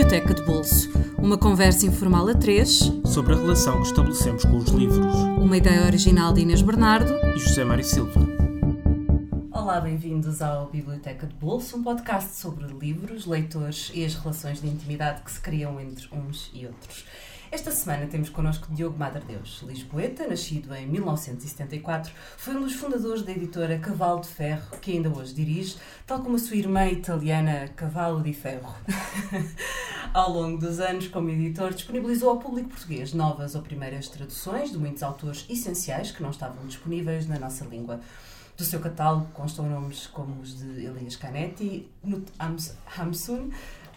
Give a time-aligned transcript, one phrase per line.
[0.00, 0.90] Biblioteca de Bolso.
[1.18, 5.14] Uma conversa informal a três sobre a relação que estabelecemos com os livros.
[5.38, 8.18] Uma ideia original de Inês Bernardo e José Mário Silva.
[9.52, 14.68] Olá, bem-vindos ao Biblioteca de Bolso, um podcast sobre livros, leitores e as relações de
[14.68, 17.04] intimidade que se criam entre uns e outros.
[17.52, 23.32] Esta semana temos connosco Diogo Madredeus, lisboeta, nascido em 1974, foi um dos fundadores da
[23.32, 28.22] editora Cavalo de Ferro, que ainda hoje dirige, tal como a sua irmã italiana Cavalo
[28.22, 28.72] de Ferro.
[30.14, 34.78] ao longo dos anos, como editor, disponibilizou ao público português novas ou primeiras traduções de
[34.78, 38.00] muitos autores essenciais que não estavam disponíveis na nossa língua.
[38.56, 42.30] Do seu catálogo constam nomes como os de Elias Canetti, Knut
[42.96, 43.50] Hamsun,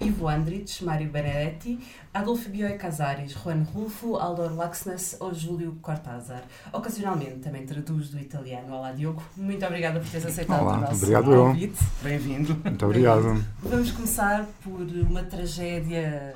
[0.03, 1.79] Ivo Andrich, Mário Benedetti,
[2.13, 6.43] Adolfo Bioy Casares, Juan Rulfo, Aldor Laxness ou Júlio Cortázar.
[6.73, 8.75] Ocasionalmente também traduz do italiano.
[8.75, 9.23] Olá, Diogo.
[9.37, 11.79] Muito obrigada por teres aceitado Olá, o nosso obrigado convite.
[12.01, 12.59] Bem-vindo.
[12.63, 13.45] Muito obrigado.
[13.61, 16.35] Vamos começar por uma tragédia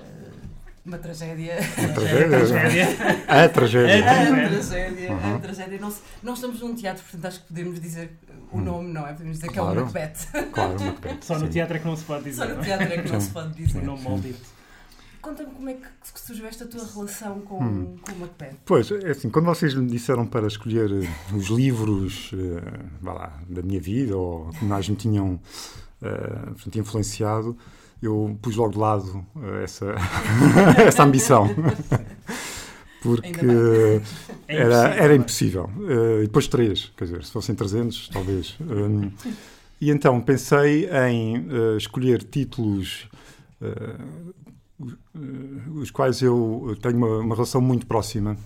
[0.86, 1.58] uma tragédia.
[1.78, 2.38] Uma tragédia.
[2.38, 2.88] A tragédia.
[3.28, 5.12] A tragédia.
[5.12, 5.36] Uhum.
[5.36, 5.80] A tragédia.
[5.82, 5.94] Não,
[6.24, 8.18] não, estamos num teatro, portanto acho que podemos dizer
[8.52, 8.62] o hum.
[8.62, 9.14] nome, não é?
[9.14, 9.72] Podemos dizer claro.
[9.72, 10.52] que é o Macbeth.
[10.52, 11.18] Claro, Macbeth.
[11.22, 12.48] Só no teatro é que não se pode dizer.
[12.48, 12.64] Só no é?
[12.64, 13.80] teatro é que não se pode dizer.
[13.80, 14.58] O nome maldito.
[15.22, 17.98] Conta-me como é que surgiu esta tua relação com, hum.
[18.02, 18.56] com o Macbeth.
[18.66, 23.62] Pois, é assim, quando vocês me disseram para escolher eh, os livros uh, lá, da
[23.62, 25.40] minha vida ou que mais me tinham
[26.02, 27.58] uh, influenciado,
[28.02, 29.96] eu pus logo de lado uh, essa,
[30.86, 31.48] essa ambição.
[33.02, 34.02] Porque
[34.48, 35.70] é era, era impossível.
[35.78, 38.56] Uh, e depois três, quer dizer, se fossem 300, talvez.
[38.62, 39.12] Um,
[39.80, 43.08] e então pensei em uh, escolher títulos
[45.74, 48.38] os quais eu tenho uma, uma, relação muito próxima,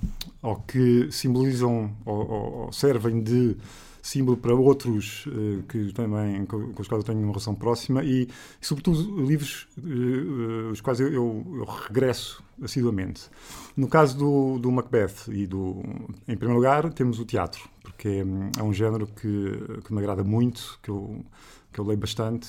[0.42, 3.58] ou que simbolizam ou, ou servem de
[4.02, 8.04] símbolo para outros uh, que também, com, com, os quais eu tenho uma relação próxima
[8.04, 8.28] e,
[8.62, 13.30] e sobretudo, livros uh, os quais eu, eu, eu, regresso assiduamente.
[13.76, 15.82] No caso do, do Macbeth e do...
[16.28, 20.24] Em primeiro lugar, temos o teatro, porque é, é um género que, que me agrada
[20.24, 21.24] muito, que eu,
[21.72, 22.48] que eu leio bastante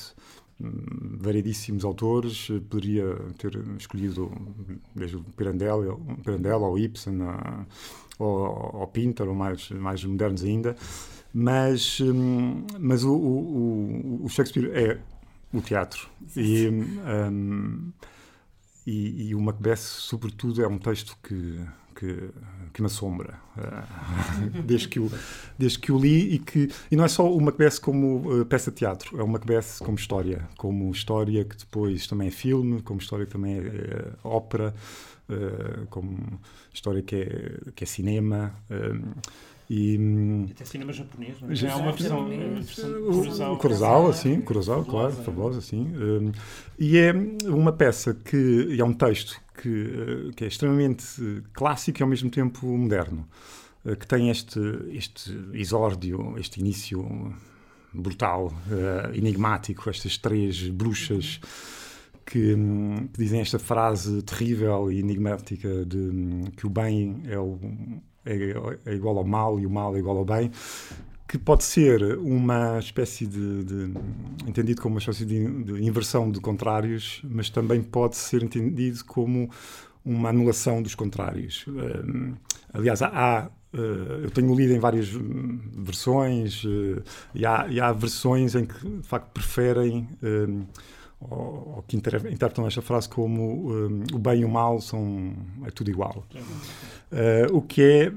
[0.60, 4.30] hum, variedíssimos autores, poderia ter escolhido
[4.94, 7.18] desde o Pirandello, Pirandello ao Ibsen,
[8.18, 10.76] ou, ou Pinter, ou mais, mais modernos ainda,
[11.32, 14.98] mas, hum, mas o, o, o, Shakespeare é
[15.52, 16.08] o teatro.
[16.36, 17.92] E, um,
[18.86, 21.60] e, e, o Macbeth, sobretudo, é um texto que,
[21.94, 22.30] que,
[22.74, 25.10] que me assombra uh, desde, que o,
[25.58, 26.34] desde que o li.
[26.34, 29.28] E, que, e não é só o Macbeth como uh, peça de teatro, é o
[29.28, 30.46] Macbeth como história.
[30.58, 34.74] Como história que depois também é filme, como história que também é, é ópera,
[35.30, 36.18] uh, como
[36.74, 38.54] história que é, que é cinema.
[39.74, 41.54] E, hum, e até cinema japonês, não é?
[41.54, 44.10] Já é uma versão, versão Kurosawa.
[44.10, 45.86] assim, Kurosawa, claro, fabulosa, assim.
[45.96, 46.30] Um,
[46.78, 47.14] e é
[47.46, 51.06] uma peça que é um texto que, eh, que é extremamente
[51.54, 53.26] clássico e ao mesmo tempo moderno,
[53.86, 54.60] eh, que tem este,
[54.90, 57.34] este exórdio, este início
[57.94, 61.40] brutal, uh, enigmático, estas três bruxas
[62.26, 67.58] que, hum, que, dizem esta frase terrível e enigmática de que o bem é o
[68.24, 68.54] é,
[68.86, 70.50] é, igual ao mal e o mal é igual ao bem,
[71.26, 73.94] que pode ser uma espécie de, de
[74.46, 79.50] entendido como uma espécie de, de, inversão de contrários, mas também pode ser entendido como
[80.04, 81.66] uma anulação dos contrários.
[81.68, 82.36] Uh,
[82.74, 83.76] aliás, há, uh,
[84.22, 87.02] eu tenho lido em várias versões uh,
[87.34, 90.06] e, há, e, há, versões em que de facto preferem
[91.30, 95.32] ou, ou que interpretam esta frase como um, o bem e o mal são
[95.64, 96.24] é tudo igual.
[97.12, 98.10] Uh, o que é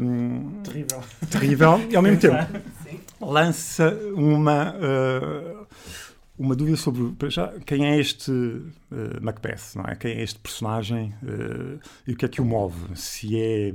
[0.00, 1.02] um, terrível.
[1.30, 2.62] terrível e ao mesmo tempo
[3.20, 5.66] lança uma uh,
[6.38, 8.64] uma dúvida sobre já, quem é este uh,
[9.20, 9.96] Macbeth, não é?
[9.96, 11.12] Quem é este personagem
[12.06, 12.96] e o que é que o move?
[12.96, 13.74] Se é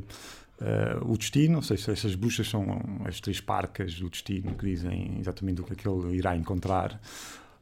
[1.01, 2.65] o destino, ou seja, se essas bruxas são
[3.03, 7.01] as três parcas do destino que dizem exatamente o que é que ele irá encontrar,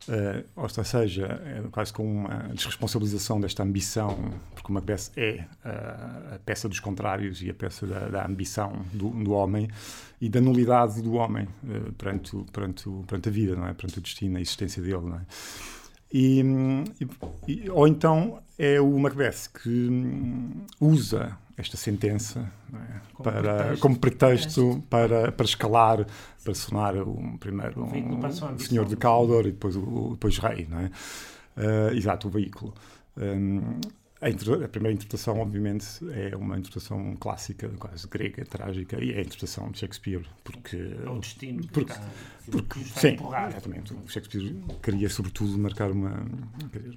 [0.08, 6.40] Uh, ou seja, é quase com uma desresponsabilização desta ambição, porque Macbeth é uh, a
[6.44, 9.70] peça dos contrários e a peça da, da ambição do, do, homem
[10.20, 13.74] e da nulidade do homem uh, perante, perante, perante a vida, não é?
[13.74, 15.02] perante o destino, a existência dele.
[15.02, 15.22] Não é?
[16.12, 16.44] E,
[17.48, 23.00] e, ou então é o Macbeth que hum, usa esta sentença é?
[23.14, 23.82] como, para, pretexto.
[23.82, 26.06] como pretexto para, para escalar,
[26.44, 30.92] para sonar o primeiro um, senhor de Caldor e depois o depois rei, não é?
[31.58, 32.74] Uh, exato, o veículo.
[33.18, 33.80] Um,
[34.22, 39.22] a, a, primeira interpretação, obviamente, é uma interpretação clássica, quase grega, trágica, e é a
[39.22, 40.78] interpretação de Shakespeare, porque...
[40.78, 42.10] É o destino que porque, está,
[42.52, 43.18] porque, está sim,
[43.50, 43.94] exatamente.
[43.94, 46.24] O Shakespeare queria, sobretudo, marcar uma...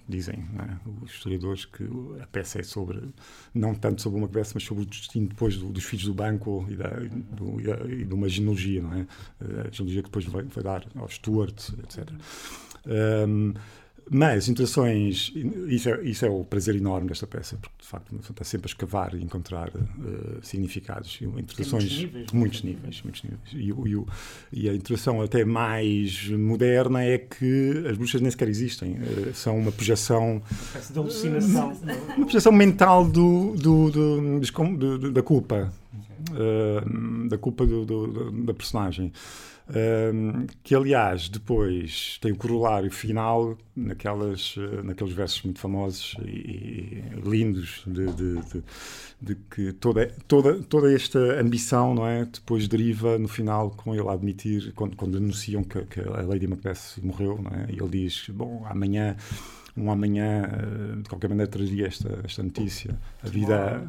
[0.07, 0.89] Dizem é?
[1.03, 1.89] os historiadores que
[2.21, 3.09] a peça é sobre,
[3.55, 6.67] não tanto sobre uma peça, mas sobre o destino depois do, dos filhos do banco
[6.69, 9.07] e, da, do, e, e de uma genealogia, não é?
[9.41, 12.11] A genealogia que depois vai, vai dar aos Stuart, etc.
[12.87, 13.55] Um,
[14.11, 15.33] mas interações,
[15.69, 18.71] isso é, isso é o prazer enorme desta peça, porque de facto está sempre a
[18.71, 23.41] escavar e encontrar uh, significados, interações muitos níveis, muitos níveis, muitos níveis.
[23.53, 28.93] E, e, e, a interação até mais moderna é que as bruxas nem sequer existem,
[28.93, 30.43] uh, são uma projeção,
[30.75, 31.73] uma de alucinação,
[32.17, 34.41] uma projeção mental do, do, do,
[34.77, 35.73] do da culpa,
[36.31, 37.65] uh, da culpa
[38.45, 39.13] da personagem.
[39.67, 46.29] Um, que aliás depois tem o corolário final naquelas, uh, naqueles versos muito famosos e,
[46.29, 48.63] e lindos de, de, de,
[49.23, 54.07] de, que toda, toda, toda esta ambição não é depois deriva no final com ele
[54.07, 57.67] a admitir quando, quando anunciam que, que a Lady Macbeth morreu não é?
[57.71, 59.17] e ele diz bom amanhã
[59.77, 62.97] um amanhã, eh, de qualquer maneira, traria esta, esta notícia.
[63.23, 63.89] A vida,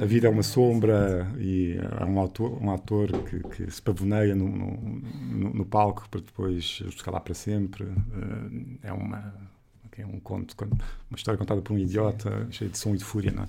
[0.00, 4.34] a vida é uma sombra e há um autor, um ator que, que se pavoneia
[4.34, 7.84] no, no, no, palco para depois escalar para sempre.
[7.84, 9.34] Eh, é uma
[10.00, 10.54] é um conto,
[11.10, 12.52] uma história contada por um idiota, Sim.
[12.52, 13.48] cheio de som e de fúria, não é?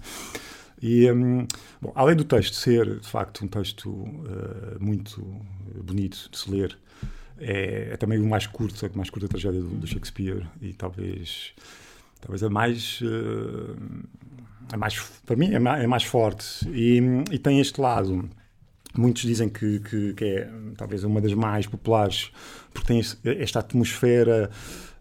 [0.82, 1.46] E, um,
[1.80, 5.22] bom, além do texto ser, de facto, um texto uh, muito
[5.84, 6.78] bonito de se ler,
[7.40, 11.54] é, é, também o mais curto, a mais curta tragédia do, do, Shakespeare e talvez
[12.20, 13.76] talvez a mais uh,
[14.72, 16.68] a mais para mim é mais, é mais forte.
[16.70, 17.00] E,
[17.32, 18.30] e, tem este lado.
[18.96, 22.32] Muitos dizem que, que, que, é talvez uma das mais populares
[22.74, 23.02] porque tem
[23.40, 24.50] esta atmosfera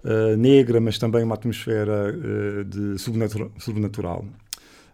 [0.04, 4.26] uh, negra mas também uma atmosfera uh, de sobrenatural, sobrenatural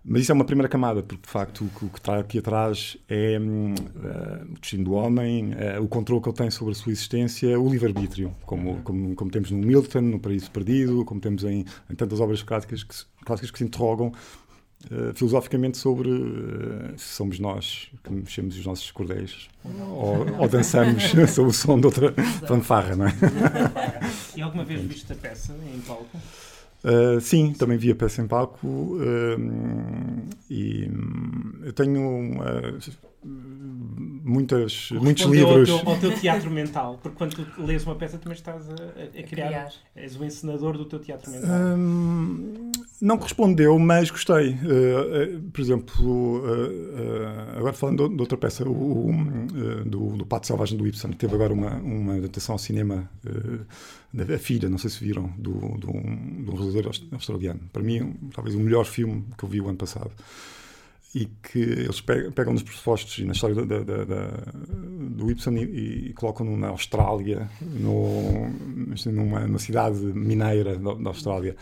[0.07, 3.39] mas isso é uma primeira camada, porque de facto o, que está aqui atrás é
[3.39, 7.59] uh, o destino do homem, uh, o controle que ele tem sobre a sua existência,
[7.59, 11.95] o livre-arbítrio, como, como, como, temos no Milton, no Paraíso Perdido, como temos em, em
[11.95, 16.11] tantas obras clássicas que, clássicas que se interrogam uh, filosoficamente sobre
[16.99, 21.03] se somos nós que mexemos os nossos cordéis ou, ou, dançamos
[21.33, 22.13] sob o som de outra
[22.47, 23.15] fanfarra, não é?
[24.37, 26.19] E alguma vez viste a peça em palco?
[26.85, 29.01] Uh, sim, também vi a peça em palco uh,
[30.51, 32.79] e hum, eu tenho uh,
[34.23, 35.71] muitas, muitos livros.
[35.71, 38.75] Ao teu, ao teu, teatro mental, porque quando tu lês uma peça também estás a,
[38.75, 41.51] a, criar, criar, és o encenador do teu teatro mental.
[41.51, 42.71] Um,
[43.01, 44.55] não correspondeu, mas gostei.
[45.55, 46.43] por exemplo,
[47.57, 49.11] agora falando de outra peça, o,
[49.87, 53.11] do, do Pato Selvagem do Ibsen, que teve agora uma, uma adaptação ao cinema
[54.23, 57.61] a Filha, não sei se viram, do, do, um realizador australiano.
[57.73, 60.11] Para mim, talvez o melhor filme que eu vi o ano passado.
[61.15, 64.27] E que eles pegam nos pressupostos e na história da, da, da,
[65.11, 68.49] do Ibsen e, e colocam-no na Austrália, no,
[69.07, 71.57] numa, numa cidade mineira da, da Austrália.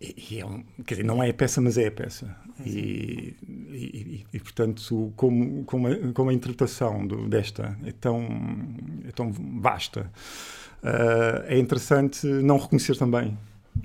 [0.00, 2.34] E, é um, quer dizer, não é a peça, mas é a peça.
[2.64, 8.26] E, e, e, portanto, como, como, a, como a interpretação do, desta é tão,
[9.06, 9.30] é tão
[9.60, 10.10] vasta,
[10.82, 13.36] é interessante não reconhecer também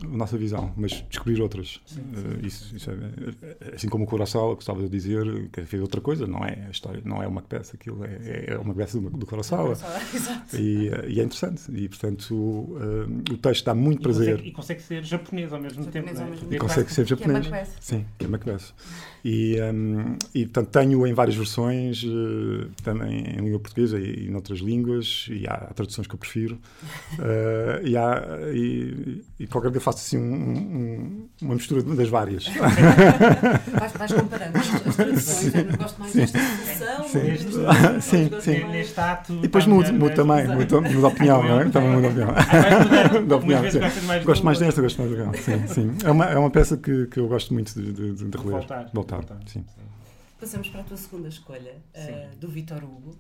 [0.03, 1.81] a nossa visão, mas descobrir outras.
[1.86, 2.27] Sim, sim.
[2.27, 6.27] Uh, isso, isso é, assim como o Coração, gostava de dizer, que fez outra coisa,
[6.27, 9.25] não é a história, não é uma peça, aquilo é, é uma peça do, do
[9.25, 9.74] Coração.
[10.53, 11.64] E, uh, e, é interessante.
[11.71, 14.31] E, portanto, uh, o texto dá muito e prazer.
[14.31, 16.09] Consegue, e consegue ser japonês ao mesmo tempo.
[16.09, 16.56] Ao mesmo é?
[16.56, 17.47] E consegue ser japonês.
[17.47, 18.73] Que é Sim, que é Macbeth.
[19.23, 22.06] E, um, e portanto, tenho em várias versões,
[22.83, 26.56] também em língua portuguesa e, e noutras línguas, e há traduções que eu prefiro.
[27.14, 28.23] Uh, e, há,
[28.54, 32.47] e, e, qualquer faço assim um, um, uma mistura das várias.
[32.57, 37.04] vais, vais comparando as traduções, eu gosto mais desta tradução.
[37.99, 38.42] Sim, sim.
[38.42, 38.63] sim.
[38.65, 39.33] Neste ato.
[39.33, 41.69] E depois mudo, mudo também, mudo, mudo a opinião, não é?
[41.69, 43.27] Também mudo a opinião.
[43.27, 43.61] da opinião
[44.07, 45.37] mais gosto mais desta, gosto mais daquela.
[45.37, 45.97] Sim, sim.
[46.04, 48.51] É uma, é uma peça que, que eu gosto muito de, de, de reler.
[48.54, 48.89] Voltar.
[48.92, 49.63] Voltar sim.
[50.37, 53.15] Passamos para a tua segunda escolha, uh, do Vitor Hugo.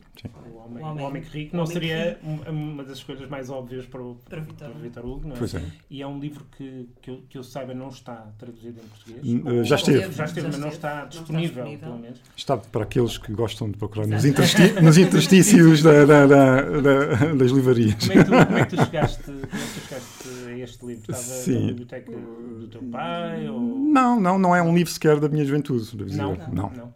[0.51, 1.55] O Homem, o Homem, o Homem que Rico.
[1.55, 2.51] Não homem seria rico.
[2.51, 5.39] uma das escolhas mais óbvias para o, para Vitor, para Vitor Hugo, não é?
[5.39, 5.63] Pois é.
[5.89, 9.45] E é um livro que, que, eu, que eu saiba não está traduzido em português.
[9.45, 10.11] Uh, já esteve.
[10.11, 12.21] Já esteve, mas não está disponível, não está pelo menos.
[12.35, 16.61] Está para aqueles que gostam de procurar nos, intersti nos interstícios da, da, da,
[17.33, 17.95] das livrarias.
[17.95, 20.57] Como é que tu, como é que tu chegaste, como é que tu chegaste a
[20.57, 21.11] este livro?
[21.11, 21.61] Estava Sim.
[21.61, 23.47] na biblioteca do teu pai?
[23.47, 23.59] Ou...
[23.61, 25.95] Não, não, não é um livro sequer da minha juventude.
[26.13, 26.35] Não?
[26.35, 26.47] Não.
[26.51, 26.71] não.
[26.71, 26.93] não.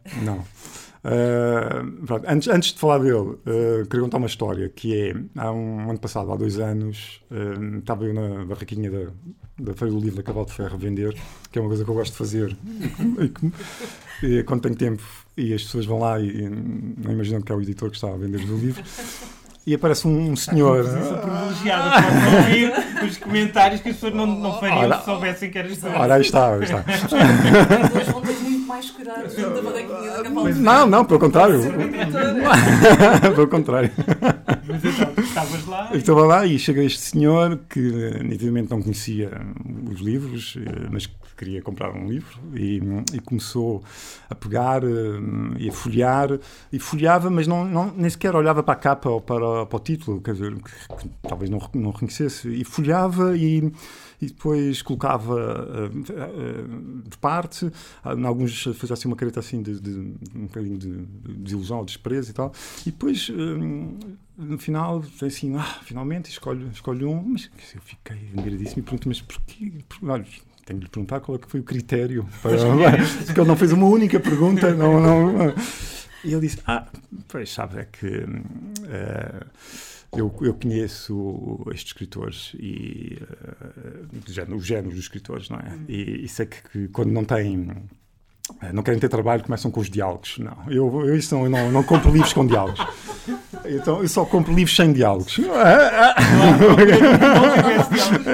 [1.01, 5.49] Uh, pronto, antes, antes de falar dele, uh, queria contar uma história que é, há
[5.49, 9.11] um ano passado, há dois anos, uh, estava eu na barraquinha da,
[9.57, 11.15] da Feira do Livro da Cavalo de Ferro vender,
[11.49, 12.57] que é uma coisa que eu gosto de fazer
[14.21, 15.03] e, e, quando tenho tempo
[15.37, 18.09] e as pessoas vão lá e, e não imaginam que é o editor que está
[18.09, 18.83] a vender o livro
[19.65, 20.83] e aparece um, senhor.
[20.83, 22.73] Uma privilegiada para ouvir
[23.07, 25.87] os comentários que as pessoas não, não fariam ora, se soubessem que eras tu.
[25.87, 26.83] Ora, aí está, aí está.
[28.79, 30.55] Mais cuidado junto da barraquinha da cavalo.
[30.55, 31.59] Não, não, pelo contrário.
[33.35, 33.91] pelo contrário.
[34.65, 35.89] Mas então, estavas lá?
[35.91, 37.81] Eu estava lá e chega este senhor que
[38.23, 39.31] nitidamente não conhecia
[39.91, 42.81] os livros, eh, mas queria comprar um livro e,
[43.13, 43.83] e começou
[44.29, 44.87] a pegar eh,
[45.57, 46.39] e a folhear
[46.71, 49.79] e folheava, mas não, não, nem sequer olhava para a capa ou para, para o
[49.81, 53.73] título, quer dizer, que, que talvez não, não reconhecesse, e folheava e
[54.21, 57.71] e depois colocava uh, uh, de parte,
[58.17, 59.91] em alguns fazia assim uma careta assim de, de,
[60.35, 62.51] um bocadinho de, de ilusão, desprezo e tal,
[62.85, 63.29] e depois
[64.37, 69.21] no final assim, ah, finalmente escolho, escolho um, mas eu fiquei admiradíssimo e pergunto, mas
[69.21, 69.73] porquê?
[70.03, 70.25] Olha,
[70.65, 72.27] tenho de lhe perguntar qual é que foi o critério.
[72.41, 72.57] Para,
[73.25, 74.73] porque ele não fez uma única pergunta.
[74.73, 75.53] Não, não,
[76.23, 76.87] e ele disse: Ah,
[77.27, 79.45] pois sabe, é que uh,
[80.13, 85.77] eu, eu conheço estes escritores e uh, os géneros dos escritores, não é?
[85.87, 87.75] E, e sei que, que quando não têm
[88.73, 90.37] não querem ter trabalho, começam com os diálogos.
[90.39, 92.79] Não, eu, eu, isso não, eu não, não compro livros com diálogos.
[93.65, 95.39] Então, eu só compro livros sem diálogos.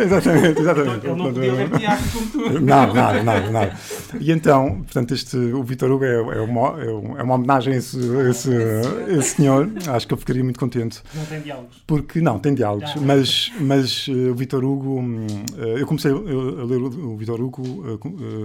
[0.05, 1.05] exatamente, exatamente.
[1.05, 2.61] Ele não podia teatro como tu.
[2.61, 3.75] Não, nada, nada, nada.
[4.19, 6.81] E então, portanto, este, o Vitor Hugo é, é, uma,
[7.17, 9.69] é uma homenagem a esse, a esse, a esse senhor.
[9.87, 11.01] Acho que eu ficaria muito contente.
[11.13, 11.83] Não tem diálogos?
[11.85, 12.95] Porque, não, tem diálogos.
[12.95, 17.63] Mas, mas uh, o Vitor Hugo, uh, eu comecei a ler o Vitor Hugo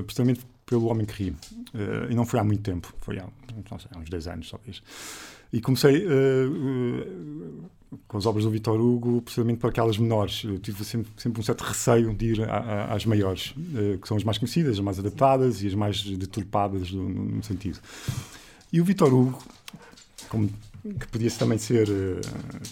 [0.05, 1.31] precisamente pelo Homem que Ri.
[1.31, 3.27] Uh, e não foi há muito tempo, foi há,
[3.79, 4.81] sei, uns 10 anos, talvez.
[5.53, 10.45] E comecei uh, uh, com as obras do Vitor Hugo, precisamente para aquelas menores.
[10.45, 13.53] Eu tive sempre, sempre um certo receio de ir a, a, às maiores,
[14.01, 17.81] que são as mais conhecidas, as mais adaptadas e as mais deturpadas no, no sentido.
[18.73, 19.43] E o Vitor Hugo,
[20.29, 20.49] como,
[20.85, 21.89] que podia também ser,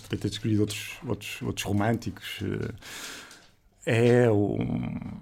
[0.05, 2.39] podia ter escolhido outros, outros, outros românticos,
[3.85, 5.19] é um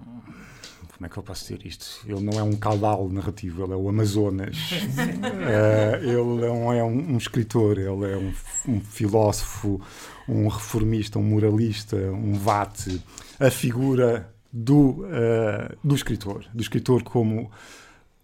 [0.97, 2.01] como é que eu posso dizer isto?
[2.07, 4.57] Ele não é um caudal narrativo, ele é o Amazonas.
[4.57, 8.33] uh, ele não é um, um, escritor, ele é um,
[8.67, 9.79] um, filósofo,
[10.27, 12.99] um reformista, um moralista, um vate.
[13.39, 17.51] A figura do, uh, do escritor, do escritor como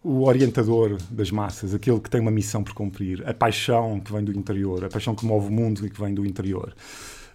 [0.03, 4.23] o orientador das massas, aquele que tem uma missão por cumprir, a paixão que vem
[4.23, 6.75] do interior, a paixão que move o mundo e que vem do interior.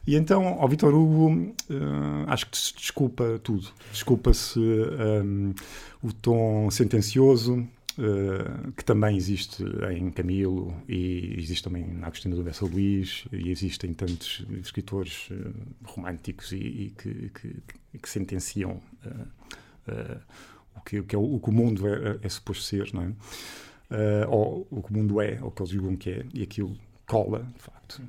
[0.09, 3.69] E então, ao Vitor Hugo, uh, acho que se desculpa tudo.
[3.93, 5.53] Desculpa-se um,
[6.03, 9.63] o tom sentencioso, uh, que também existe
[9.93, 15.53] em Camilo, e existe também na Agostina do Bessa Luís, e existem tantos escritores uh,
[15.85, 17.57] românticos e, e que, que,
[18.01, 18.81] que, sentenciam
[20.75, 24.27] o, que, o, que é, o que o mundo é, é suposto ser, não é?
[24.27, 26.75] ou o que o mundo é, ou o que eles julgam que é, e aquilo
[27.07, 28.03] cola, de facto.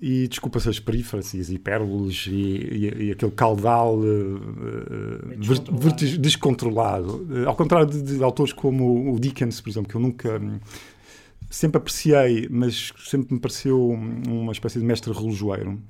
[0.00, 6.18] E desculpa-se as perífrases, hipérboles e, e, e, aquele caudal uh, descontrolado.
[6.18, 7.26] descontrolado.
[7.30, 10.38] Uh, ao contrário de, de, autores como o Dickens, por exemplo, que eu nunca.
[10.38, 10.60] Um,
[11.48, 15.80] sempre apreciei, mas sempre me pareceu uma espécie de mestre relojoeiro.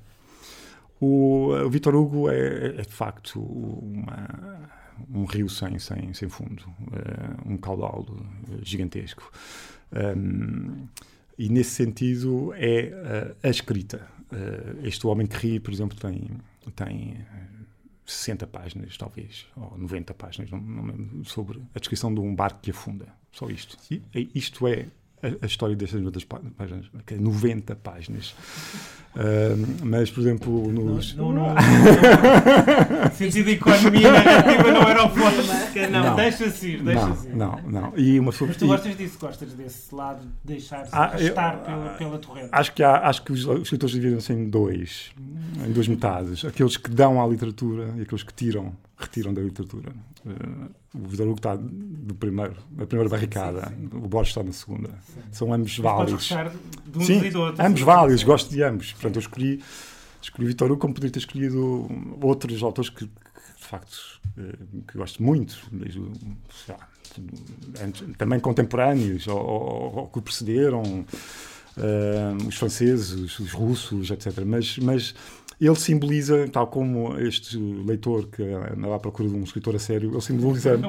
[0.99, 4.69] O, o Vitor Hugo é, é, de facto uma,
[5.13, 8.05] um rio sem, sem, sem fundo, uh, um caudal
[8.61, 9.31] gigantesco.
[9.91, 10.87] Um,
[11.37, 14.07] e nesse sentido é uh, a escrita.
[14.31, 16.29] Uh, este Homem que Ri, por exemplo, tem,
[16.75, 17.17] tem
[18.05, 22.59] 60 eh, páginas, talvez, ou 90 páginas, não, não sobre a descrição de um barco
[22.61, 23.07] que afunda.
[23.31, 23.77] Só isto.
[23.91, 24.87] E, isto é
[25.21, 28.35] a, a história destas 90 páginas, 90 páginas.
[29.15, 31.15] Uh, mas, por exemplo, nos.
[31.15, 31.55] Não, não, não.
[33.13, 35.37] sentido de economia narrativa não era o foco.
[35.91, 37.35] Não, não deixa-se ir, deixa-se ir.
[37.35, 37.93] Não, não.
[37.97, 42.19] E uma Mas tu gostas disso, gostas desse lado de deixar-se ah, estar pela, pela
[42.19, 42.49] torrente.
[42.51, 45.11] Acho que, há, acho que os, os escritores dividem-se em dois,
[45.65, 46.45] em duas metades.
[46.45, 49.93] Aqueles que dão à literatura e aqueles que tiram, retiram da literatura.
[50.25, 53.97] Uh, o Vitor Hugo está do primeiro, na primeira barricada, sim, sim.
[53.97, 54.89] o Borges está na segunda.
[54.89, 55.21] Sim.
[55.31, 56.29] São ambos válidos.
[56.85, 58.93] De um sim, e do outro, ambos válidos, gosto de ambos.
[58.93, 59.63] Portanto, eu escolhi,
[60.21, 61.87] escolhi Vitor Hugo como poderia ter escolhido
[62.21, 66.01] outros autores que, que de facto, eh, que gosto muito, desde,
[66.67, 66.77] lá,
[68.17, 71.05] também contemporâneos, ou, ou, ou que precederam,
[71.77, 74.43] uh, os franceses, os russos, etc.
[74.45, 75.15] Mas, mas
[75.59, 80.11] ele simboliza, tal como este leitor que andava à procura de um escritor a sério,
[80.11, 80.79] ele simboliza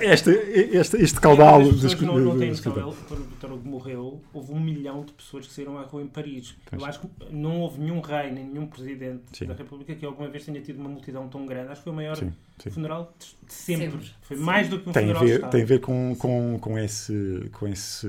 [0.00, 2.18] este, este, este caudal de escritor.
[2.18, 5.52] Não, não tem noção, ele, quando Vitor Hugo morreu, houve um milhão de pessoas que
[5.52, 6.56] saíram à rua em Paris.
[6.72, 9.44] Eu acho que não houve nenhum rei, nem nenhum presidente sim.
[9.44, 11.68] da República que alguma vez tenha tido uma multidão tão grande.
[11.70, 12.70] Acho que foi o maior sim, sim.
[12.70, 13.90] funeral de sempre.
[13.90, 14.10] sempre.
[14.22, 16.78] Foi mais do que um tem funeral a ver, Tem a ver com, com, com
[16.78, 17.50] esse...
[17.52, 18.08] Com esse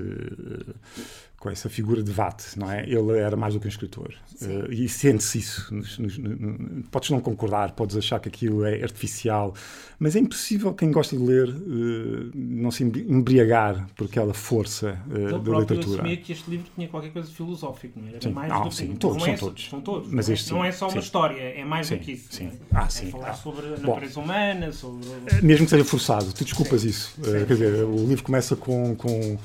[1.41, 2.83] com essa figura de Watt, não é?
[2.88, 4.13] Ele era mais do que um escritor.
[4.43, 5.74] Uh, e sente-se isso.
[5.74, 9.51] Nos, nos, nos, podes não concordar, podes achar que aquilo é artificial,
[9.98, 15.39] mas é impossível quem gosta de ler uh, não se embriagar por aquela força uh,
[15.39, 16.01] da literatura.
[16.01, 18.12] assumia que este livro tinha qualquer coisa de filosófico, não é?
[18.12, 18.31] Era sim.
[18.31, 19.67] mais ah, do sim, que, todos, não são é, todos.
[19.67, 20.12] São todos.
[20.12, 21.00] Mas este, é, não é só uma sim.
[21.00, 22.27] história, é mais sim, do que isso.
[22.29, 22.45] Sim.
[22.45, 22.51] É?
[22.71, 23.10] Ah, é sim.
[23.10, 23.33] falar ah.
[23.33, 25.07] sobre a natureza Bom, humana, sobre...
[25.41, 27.19] Mesmo que seja forçado, tu desculpas isso.
[27.19, 29.39] quer dizer, o livro começa com, com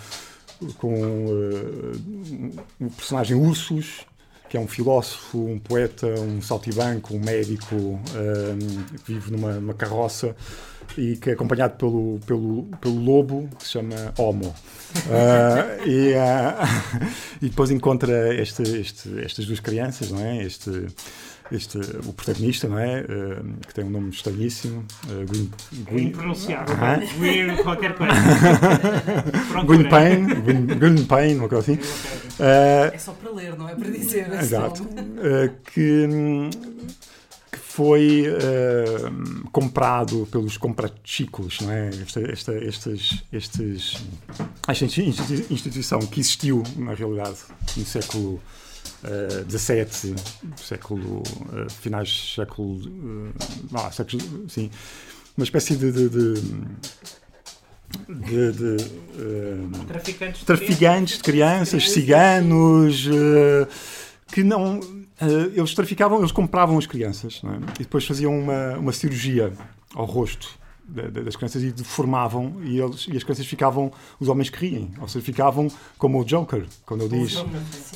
[0.79, 4.07] com uh, o personagem Ursus,
[4.49, 9.75] que é um filósofo, um poeta, um saltibanco, um médico um, que vive numa, numa,
[9.75, 10.37] carroça
[10.97, 14.55] e que é acompanhado pelo, pelo, pelo lobo que se chama Homo.
[15.07, 17.07] Uh, e, uh,
[17.43, 20.43] e depois encontra este, este, estas duas crianças, não é?
[20.43, 20.87] Este,
[21.50, 23.03] este, o protagonista, não é?
[23.03, 24.85] Uh, que tem um nome estranhíssimo.
[25.05, 25.50] Uh, Green,
[25.85, 26.75] Green, Impronunciável.
[26.75, 27.19] Uh -huh.
[27.19, 28.15] Green qualquer coisa.
[29.88, 31.81] Pain, Green, Green Pain, uma coisa assim.
[32.38, 34.33] Uh, é só para ler, não é para dizer.
[34.33, 34.87] É exato.
[35.73, 36.09] que,
[37.53, 38.25] que foi
[39.53, 41.91] comprado pelos comprachicos, não é?
[41.91, 44.05] Esta, esta, estes, estes,
[44.67, 47.38] esta instituição que existiu, na realidade,
[47.76, 48.41] no século
[49.05, 50.15] uh, 17,
[50.57, 53.33] século, uh, finais do século,
[53.75, 54.71] ah, século, sim,
[55.37, 56.35] uma espécie de, de, de
[58.09, 63.67] de, de uh, traficantes, de, traficantes de crianças, de ciganos, uh,
[64.33, 64.81] que não.
[64.81, 67.57] Uh, eles traficavam, eles compravam as crianças é?
[67.76, 69.50] e depois faziam uma, uma cirurgia
[69.95, 74.59] ao rosto das crianças e deformavam e, eles, e as crianças ficavam, os homens que
[74.59, 77.45] riem, ou seja, ficavam como o Joker, quando ele diz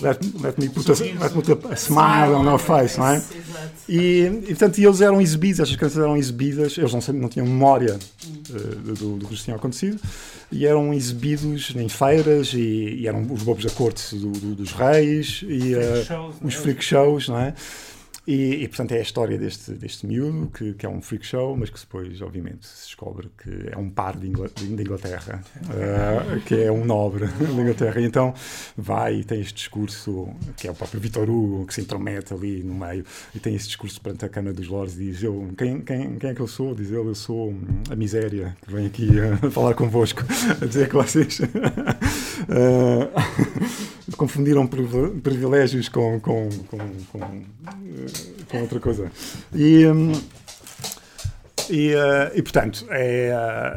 [0.01, 3.23] let, let me put a, let me put a smile on our face, não é?
[3.89, 7.97] E, e portanto, eles eram exibidos, essas crianças eram exibidas, eles não, não tinham memória
[7.97, 10.01] uh, do, do, que lhes tinha acontecido,
[10.51, 14.73] e eram exibidos em feiras, e, e eram os bobos da corte do, do, dos
[14.73, 17.55] reis, e uh, os freak shows, não é?
[18.27, 21.57] E, e, portanto, é a história deste, deste miúdo, que, que, é um freak show,
[21.57, 26.71] mas que depois, obviamente, se descobre que é um par de, Inglaterra, uh, que é
[26.71, 28.01] um nobre da Inglaterra.
[28.01, 28.35] E então
[28.77, 32.63] vai e tem este discurso, que é o próprio Vitor Hugo, que se intromete ali
[32.63, 33.05] no meio,
[33.35, 36.31] e tem esse discurso perante a Câmara dos Lords e diz: eu, quem, quem, quem
[36.31, 36.75] é que eu sou?
[36.75, 37.55] Diz ele: Eu sou
[37.91, 40.23] a miséria que vem aqui a falar convosco,
[40.61, 41.41] a dizer que vocês.
[42.49, 43.11] Uh,
[44.17, 46.79] confundiram privilégios com, com, com,
[47.13, 47.45] com,
[48.49, 49.11] com outra coisa.
[49.55, 50.13] E, hum,
[51.71, 53.31] e, uh, e, portanto, é,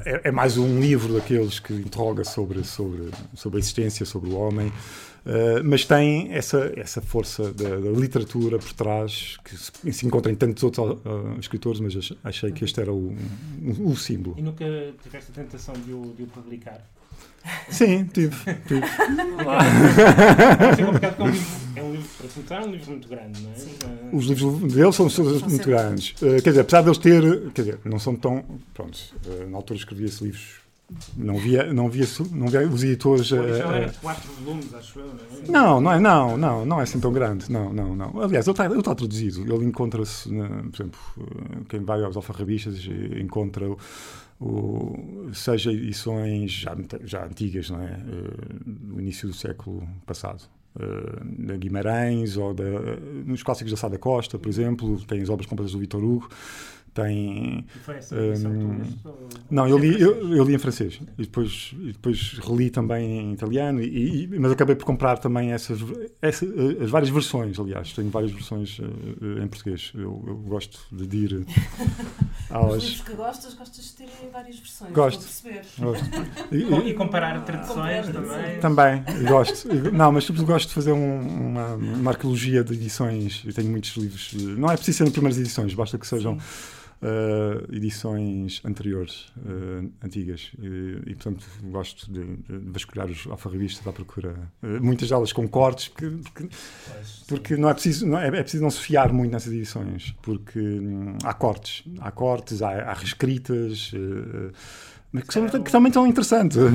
[0.06, 4.36] é, é, mais um livro daqueles que interroga sobre, sobre, sobre a existência, sobre o
[4.36, 4.74] homem,
[5.26, 10.32] uh, mas tem essa, essa força da, da, literatura por trás, que se, se encontra
[10.32, 13.16] em tantos outros uh, escritores, mas achei que este era o,
[13.62, 14.36] o, o símbolo.
[14.38, 14.66] E nunca
[15.02, 16.82] tiveste a tentação de o, de o publicar?
[17.70, 18.36] Sim, tive.
[18.68, 18.82] tive.
[21.76, 22.10] é um livro,
[22.46, 23.56] para é um livro muito grande, não é?
[23.56, 23.76] Sim.
[24.14, 26.12] Os livros deles são, são muito grandes.
[26.22, 27.52] Uh, quer dizer, apesar de eles ter.
[27.52, 28.46] Quer dizer, não são tão.
[28.74, 30.63] Pronto, uh, na altura escrevia esses livros.
[31.16, 33.32] Não via, não via, não via os editores.
[33.32, 33.38] Uh,
[34.02, 35.52] quatro volumes, acho eu, não é?
[35.52, 37.52] Não, não é, não, não, não é assim tão grande.
[37.52, 38.22] Não, não, não.
[38.22, 39.42] Aliás, ele está, ele está traduzido.
[39.42, 41.00] Ele encontra-se, por exemplo,
[41.70, 42.78] quem vai aos alfarrabistas
[43.20, 43.66] encontra
[44.40, 47.98] o, seja edições já, já antigas, não é?
[47.98, 50.44] Uh, início do século passado.
[50.76, 52.64] Uh, da Guimarães ou da,
[53.26, 56.30] nos clássicos da Sada Costa, por exemplo, tem as obras completas do Vitor Hugo,
[56.94, 57.66] tem.
[57.76, 58.82] E foi essa um,
[59.50, 63.34] Não, eu li, eu, eu, li em francês e depois, e depois reli também em
[63.34, 65.80] italiano, e, e, mas acabei por comprar também essas,
[66.22, 66.50] essas,
[66.82, 67.60] as várias versões.
[67.60, 69.92] Aliás, tenho várias versões uh, em português.
[69.96, 71.46] Eu, eu, gosto de ir
[72.50, 72.76] aos.
[72.76, 74.92] Os livros que gostas, gostas de ter várias versões.
[74.92, 75.26] Gosto.
[75.80, 76.06] gosto.
[76.52, 78.60] E, e, comparar traduções também.
[78.60, 79.68] Também, gosto.
[79.92, 83.42] Não, mas sobretudo gosto de fazer um, uma, uma arqueologia de edições.
[83.46, 84.34] Eu tenho muitos livros.
[84.34, 86.40] Não é preciso serem primeiras edições, basta que sejam.
[86.40, 90.52] Sim uh, edições anteriores, uh, antigas.
[90.58, 94.36] E, e, portanto, gosto de, de vasculhar os alfarrabistas à procura.
[94.62, 96.50] Uh, muitas delas com cortes, porque, porque,
[97.28, 100.60] porque não é preciso não é, é, preciso não se fiar muito nessas edições, porque
[100.60, 101.84] hum, há cortes.
[102.00, 103.92] Há cortes, há, há reescritas.
[105.12, 106.58] Mas que, são, que também tão interessantes.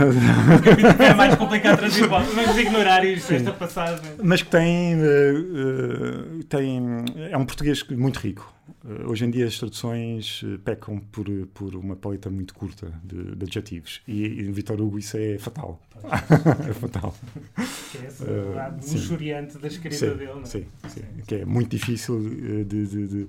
[1.00, 4.12] É mais complicado trazer Vamos ignorar isto, esta passagem.
[4.22, 6.80] Mas que tem, uh, tem.
[7.32, 8.57] É um português muito rico.
[8.84, 13.44] Uh, hoje em dia as traduções pecam por, por uma paleta muito curta de, de
[13.44, 14.00] adjetivos.
[14.06, 15.80] E, em Vitor Hugo isso é fatal.
[16.68, 17.14] é fatal.
[17.90, 20.44] Que é esse uh, lado luxuriante da escrita sim, dele, não é?
[20.44, 23.26] Sim, sim, Que é muito difícil de, de, de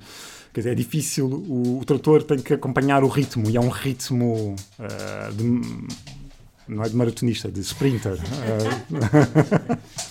[0.53, 3.69] quer dizer, é difícil, o, o trator tem que acompanhar o ritmo e é um
[3.69, 5.43] ritmo uh, de,
[6.69, 8.17] não é de maratonista, é de sprinter.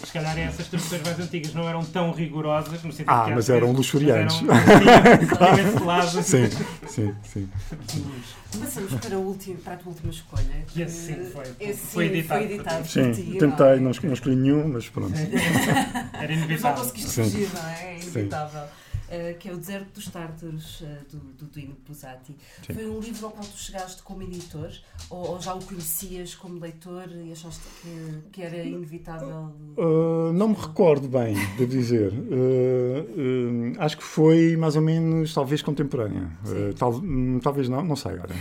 [0.04, 3.48] Se calhar essas traduções mais antigas não eram tão rigorosas, no sentido ah, que mas
[3.48, 4.42] eram luxuriantes.
[5.78, 6.22] Claro.
[6.22, 6.48] sim,
[6.86, 7.48] sim, sim.
[8.58, 10.64] Passamos para, o último, para a tua última escolha.
[10.66, 12.44] Que esse sim foi, esse foi editado.
[12.44, 15.14] Foi editado sim, ti, tentei, não, não escolhi nenhum, mas pronto.
[16.12, 16.76] Era inevitável.
[16.76, 17.84] Não conseguiste fugir, não é?
[17.84, 18.62] É inevitável.
[19.08, 22.36] Uh, que é o Deserto dos Tártaros, uh, do, do Dino Buzzati.
[22.66, 22.74] Sim.
[22.74, 24.70] Foi um livro ao qual tu chegaste como editor,
[25.08, 29.50] ou, ou já o conhecias como leitor e achaste que, que era inevitável?
[29.78, 32.12] Uh, não me recordo bem, devo dizer.
[33.78, 36.30] acho que foi mais ou menos, talvez, contemporânea.
[36.78, 38.34] Tal, hum, talvez não, não sei agora.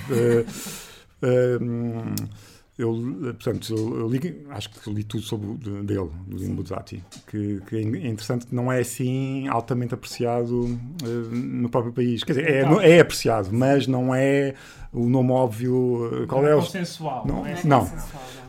[2.78, 5.48] Eu, portanto, eu li, acho que li tudo sobre
[5.84, 11.08] dele, do Dino Buzzati, que, que, é interessante que não é assim altamente apreciado uh,
[11.34, 12.24] no próprio país.
[12.24, 14.54] Quer dizer, é, é, apreciado, mas não é
[14.94, 16.24] o nome óbvio.
[16.24, 17.62] Uh, qual não é, é consensual, não, não é?
[17.64, 17.92] Não,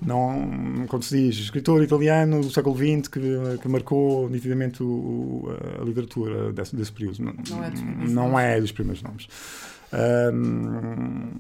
[0.03, 3.21] não, quando se diz escritor italiano do século XX que,
[3.63, 5.49] que marcou nitidamente o,
[5.81, 7.23] a literatura desse, desse período.
[7.23, 7.35] Não,
[8.11, 9.27] não é dos primeiros nomes.
[9.91, 11.31] Um,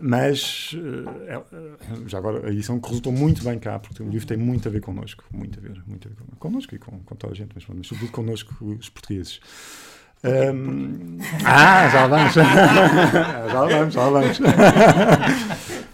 [0.00, 0.74] mas
[1.28, 1.40] é,
[2.06, 4.70] já agora a edição que resultou muito bem cá, porque o livro tem muito a
[4.72, 7.50] ver connosco, muito a ver, muito a ver connosco e com, com toda a gente,
[7.54, 9.40] mas, mas sobretudo connosco, os portugueses.
[10.24, 14.38] Um, ah, já vamos, já vamos, já vamos.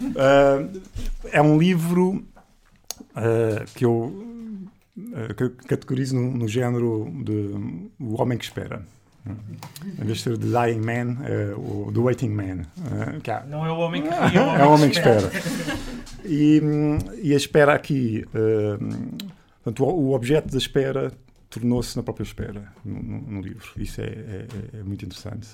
[0.01, 0.83] Uh,
[1.33, 2.23] é um livro
[3.17, 3.93] uh, que eu
[4.99, 7.55] uh, categorizo no, no género de
[7.99, 8.83] O Homem que Espera.
[9.27, 12.63] Em vez de ser The Dying Man, é o The Waiting Man.
[13.25, 13.45] É, há...
[13.45, 15.31] Não é o homem que é o homem, é o homem que espera.
[16.25, 16.63] e,
[17.23, 19.19] e, a espera aqui, uh,
[19.63, 21.13] portanto, o, o, objeto da espera
[21.51, 23.69] tornou-se na própria espera no, no, no livro.
[23.77, 24.47] Isso é, é,
[24.81, 25.49] é muito interessante.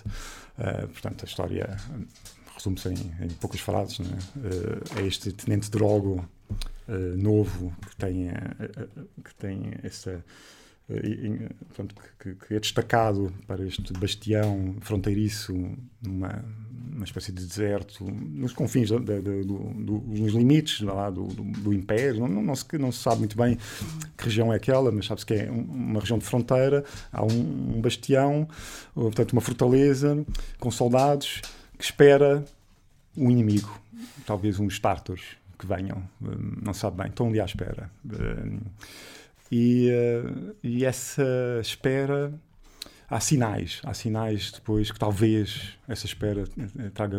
[0.58, 1.76] Uh, portanto, a história
[2.56, 3.98] resume-se em, em, poucas frases.
[3.98, 4.18] Né?
[4.36, 6.24] Uh, é este tenente Drogo
[7.16, 8.28] novo que tem,
[9.24, 10.22] que tem essa
[10.86, 15.54] portanto, que, que, é destacado para este bastião fronteiriço,
[16.02, 16.44] numa,
[16.94, 22.20] uma espécie de deserto, nos confins, do, do, nos limites lá, do, do, Império.
[22.20, 23.58] Não, não, se, não se sabe muito bem
[24.16, 26.84] que região é aquela, mas sabe-se que é uma região de fronteira.
[27.12, 28.48] Há um, um bastião,
[28.94, 30.24] portanto, uma fortaleza
[30.58, 31.42] com soldados
[31.76, 32.44] que espera
[33.16, 33.80] um inimigo,
[34.26, 37.90] talvez uns tártaros que venham, eh, não sabe bem, estão ali à espera.
[39.54, 41.24] Eh, e, uh, e essa
[41.60, 42.32] espera
[43.08, 47.18] há sinais, há sinais depois que talvez essa espera eh, traga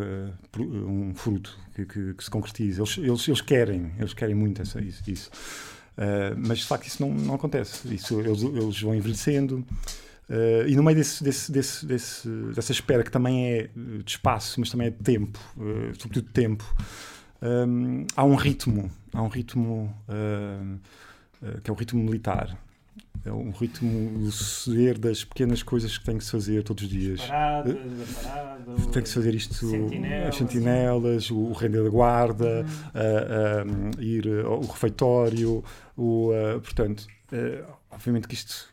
[0.57, 2.79] uh, um fruto que, que, que, se concretize.
[2.79, 5.29] Eles, eles, eles querem, eles querem muito essa, isso.
[5.97, 7.93] Uh, mas de facto isso não, não acontece.
[7.93, 9.65] Isso, eles, eles vão envelhecendo.
[10.27, 13.69] Uh, e no meio desse, desse, desse, desse, dessa espera, que também é
[14.03, 15.39] de espaço, mas também é de tempo,
[15.97, 16.65] sobretudo de tempo,
[17.41, 20.77] um, há um ritmo, há um ritmo eh,
[21.63, 22.57] que é o ritmo militar.
[23.25, 26.89] É um ritmo do suceder das pequenas coisas que tem que se fazer todos os
[26.89, 27.21] dias.
[27.21, 32.63] Parada, eh, parada, tem que se fazer isto, sentinelas, as sentinelas, o render da guarda,
[32.93, 33.95] uhum.
[33.95, 35.63] uh, uh, ir ao refeitório,
[35.97, 37.07] o, uh, portanto,
[37.89, 38.71] obviamente que isto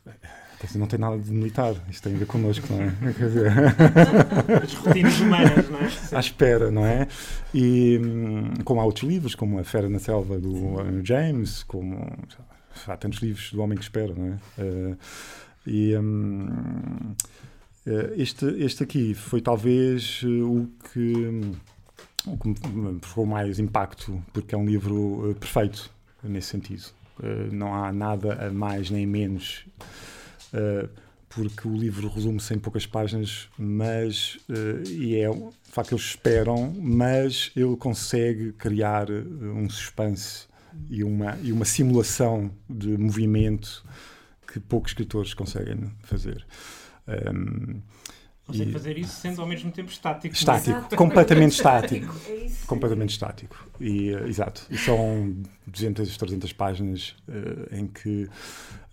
[0.76, 2.92] não tem nada de militar, isto tem a ver connosco, não é?
[3.14, 3.52] Quer dizer...
[4.62, 5.88] As rotinas humanas, não é?
[5.88, 6.16] Sim.
[6.16, 7.08] À espera, não é?
[7.54, 12.06] E hum, como há outros livros, como A Fera na Selva do James, como
[12.86, 14.62] há tantos livros do Homem que Espera, não é?
[14.62, 14.98] Uh,
[15.66, 17.14] e um,
[17.86, 21.54] eh, este, este aqui foi talvez eh, o que,
[22.26, 25.90] o que me provocou mais impacto, porque é um livro perfeito
[26.22, 26.84] nesse sentido.
[27.18, 29.64] Uh, não há nada a mais nem menos.
[30.52, 30.88] Uh,
[31.28, 36.72] porque o livro resume-se em poucas páginas, mas uh, e é de facto eles esperam,
[36.78, 40.46] mas ele consegue criar um suspense
[40.88, 43.84] e uma, e uma simulação de movimento
[44.46, 46.46] que poucos escritores conseguem fazer.
[47.08, 47.80] Um,
[48.44, 50.34] Consegue e, fazer isso sendo ao mesmo tempo estático.
[50.34, 50.96] Estático, exato.
[50.96, 52.14] completamente estático.
[52.62, 53.68] É completamente estático.
[53.80, 54.66] E, uh, exato.
[54.70, 58.28] E são 200, 300 páginas uh, em que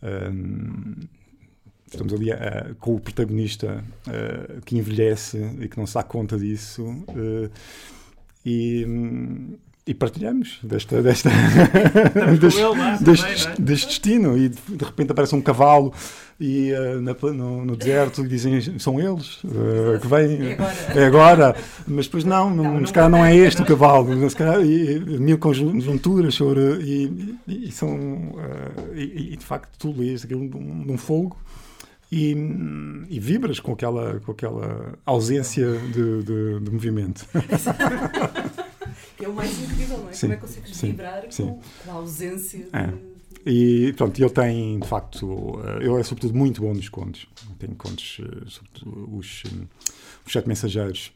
[0.03, 0.95] um,
[1.85, 3.83] estamos ali uh, com o protagonista
[4.65, 6.85] que envelhece e que não se dá conta disso.
[8.45, 8.85] e.
[8.85, 11.29] Um, e partilhamos desta, desta
[12.39, 13.55] deste, lá, deste, também, é?
[13.59, 14.37] deste, destino.
[14.37, 15.93] E de, de, repente aparece um cavalo
[16.39, 20.49] e uh, na, no, no, deserto e dizem são eles uh, que vêm.
[20.49, 20.73] É agora.
[20.95, 21.55] é agora.
[21.87, 24.29] Mas depois não, não, não, não, não é este o cavalo.
[24.29, 29.91] Se calhar, e, mil conjunturas sobre, e, e, são uh, e, e, de facto tu
[29.91, 31.35] lês aquilo de um, de um fogo.
[32.11, 32.35] E,
[33.09, 37.25] e, vibras com aquela, com aquela ausência de, de, de movimento.
[39.19, 40.13] que é o mais incrível, não é?
[40.13, 41.59] Sim, Como é que consegues vibrar sim.
[41.83, 42.69] Com, a ausência de...
[42.75, 42.93] É.
[43.45, 47.27] E pronto, ele tem, de facto, eh, ele é sobretudo muito bom nos contos.
[47.57, 49.65] Tem contos, eh, sobretudo os, eh,
[50.25, 51.11] os Sete Mensageiros.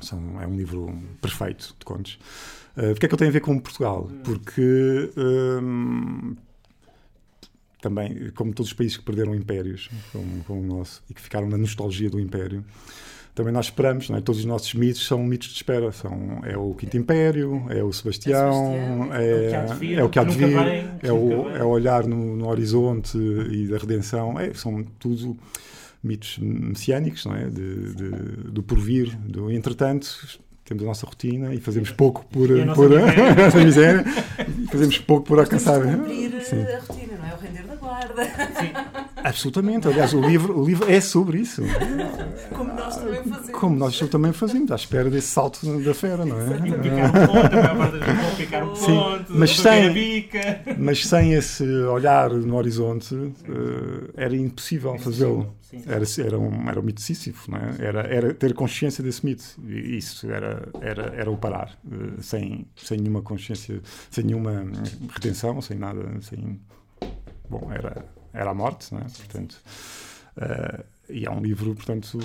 [0.00, 2.18] São, é um livro perfeito de contos.
[2.76, 4.10] Uh, Porquê é que ele tem a ver com Portugal?
[4.10, 4.20] Hum.
[4.24, 6.36] Porque um,
[7.80, 11.48] também, como todos os países que perderam impérios, como, como o nosso, e que ficaram
[11.48, 12.64] na nostalgia do império,
[13.34, 14.20] também nós esperamos, não é?
[14.20, 15.90] Todos os nossos mitos são mitos de espera.
[15.90, 20.36] São, é o Quinto Império, é o Sebastião, é, é, é o que há de
[20.36, 20.56] vir,
[21.02, 24.38] é, o, é o olhar no, no horizonte e da redenção.
[24.38, 25.36] É, são tudo
[26.02, 27.46] mitos messiânicos, não é?
[27.48, 28.10] De, de,
[28.52, 30.38] do porvir, do entretanto.
[30.64, 34.04] Temos a nossa rotina e fazemos pouco por, a por a miséria.
[34.70, 35.82] fazemos pouco por alcançar.
[35.82, 36.62] Cumprir Sim.
[36.62, 37.34] a rotina, não é?
[37.34, 38.24] O render da guarda.
[38.24, 39.03] Sim.
[39.24, 39.88] Absolutamente.
[39.88, 41.62] Aliás, o livro, o livro é sobre isso.
[42.54, 43.50] Como nós também fazemos.
[43.50, 46.44] Como nós também fazemos, à espera desse salto da fera, não é?
[46.82, 50.28] Picar um ponto, a maior parte picar um Sim, ponto, mas sem,
[50.78, 53.32] mas sem esse olhar no horizonte, uh,
[54.14, 55.54] era impossível fazê-lo.
[55.86, 57.74] Era, era, um, era um mito Sísifo, não é?
[57.78, 59.44] Era, era ter consciência desse mito.
[59.66, 64.66] E isso era, era, era o parar, uh, sem, sem nenhuma consciência, sem nenhuma
[65.08, 66.60] retenção, sem nada, sem...
[67.48, 68.04] Bom, era
[68.34, 69.04] era a morte, não é?
[69.04, 69.60] Portanto,
[70.36, 72.18] uh, e é um livro, portanto,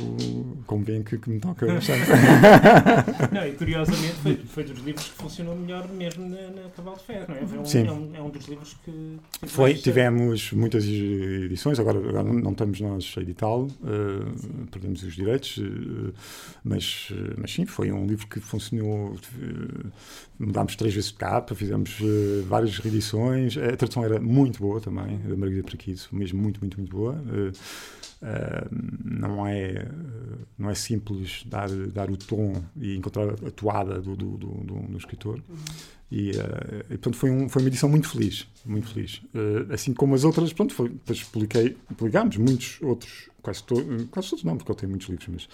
[0.66, 2.08] convém que, que me toca bastante.
[3.34, 7.04] não, e curiosamente foi, foi dos livros que funcionou melhor mesmo na, na Cavalo de
[7.04, 7.60] Ferro, não é?
[7.60, 7.88] Um, Sim.
[7.88, 9.18] É, um, é um dos livros que.
[9.48, 15.58] Foi, tivemos muitas edições, agora, agora não estamos nós a editá-lo, uh, perdemos os direitos,
[15.58, 16.14] uh,
[16.64, 19.14] mas, mas sim, foi um livro que funcionou.
[19.14, 19.92] Uh,
[20.40, 21.98] mudámos três vezes de capa, fizemos
[22.48, 26.90] várias reedições, a tradução era muito boa também, da Margarida Prequiso, mesmo muito, muito, muito
[26.90, 27.22] boa.
[29.02, 29.88] Não, é,
[30.58, 34.98] não é simples dar, dar o tom e encontrar a toada do, do, do, do
[34.98, 35.42] escritor.
[35.50, 35.56] Uhum.
[36.12, 38.48] E, uh, e, portanto, foi, um, foi uma edição muito feliz.
[38.66, 39.22] Muito feliz.
[39.34, 43.76] Uh, assim como as outras, pronto, foi, depois publiquei, publicámos muitos outros, quase, to,
[44.10, 45.48] quase todos não, porque eu tenho muitos livros, mas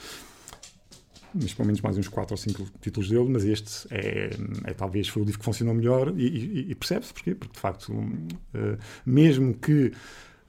[1.38, 4.30] mas pelo menos mais uns 4 ou 5 títulos dele, mas este é,
[4.64, 7.60] é, talvez foi o livro que funcionou melhor e, e, e percebe-se porquê, porque de
[7.60, 9.92] facto, uh, mesmo que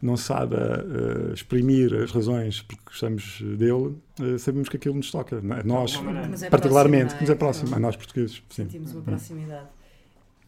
[0.07, 5.41] não saiba uh, exprimir as razões porque gostamos dele, uh, sabemos que aquilo nos toca.
[5.65, 6.01] Nós,
[6.43, 7.21] é particularmente, próximo, é?
[7.21, 8.37] nos é próximo, a nós portugueses.
[8.49, 8.65] Sim.
[8.65, 9.76] Sentimos uma proximidade.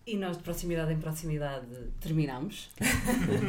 [0.08, 1.66] E nós, de proximidade em proximidade,
[2.00, 2.70] terminamos.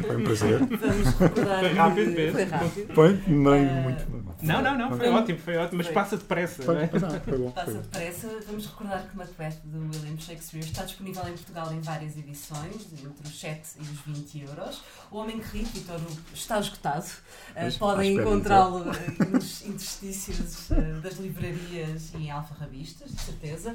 [0.05, 0.59] Foi um prazer.
[0.59, 1.59] Vamos recordar.
[1.61, 2.31] Foi rápido mesmo.
[2.33, 2.93] Foi rápido.
[2.93, 3.13] Foi?
[3.27, 4.19] Meio uh, muito.
[4.41, 5.93] Não, não, não, foi, foi ótimo, foi ótimo, mas foi.
[5.93, 6.63] passa depressa.
[6.63, 6.87] Foi, não é?
[7.19, 8.39] foi bom, passa depressa.
[8.45, 13.25] Vamos recordar que Macbeth do William Shakespeare está disponível em Portugal em várias edições, entre
[13.25, 14.81] os 7 e os 20 euros.
[15.09, 16.01] O Homem que Ri, Vitor,
[16.33, 17.05] está esgotado.
[17.51, 23.73] Uh, podem encontrá-lo uh, nos interstícios uh, das livrarias e em alfarrabistas, de certeza.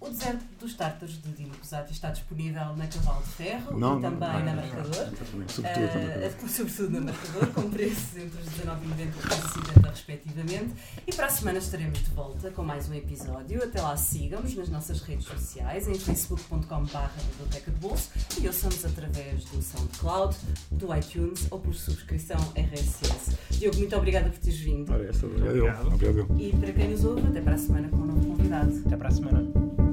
[0.00, 4.02] O Deserto dos Tártaros de Dino Cosati está disponível na Cavalo de Ferro não, e
[4.02, 4.94] também não, não, na Marcador.
[5.48, 10.74] Sobretudo, uh, sobretudo na Marcador, com preços entre os 19,90 e 50 respectivamente.
[11.06, 13.62] E para a semana estaremos de volta com mais um episódio.
[13.62, 16.98] Até lá sigam-nos nas nossas redes sociais, em facebook.com.br
[17.32, 18.10] Biblioteca de Bolso
[18.40, 20.34] e ouçamos através do SoundCloud,
[20.70, 23.36] do iTunes ou por subscrição RSS.
[23.50, 24.90] Diogo, muito obrigada por teres vindo.
[24.90, 25.88] Ora, essa, obrigado.
[25.88, 26.40] obrigado.
[26.40, 28.82] E para quem nos ouve, até para a semana com um novo convidado.
[28.86, 29.89] Até para a semana.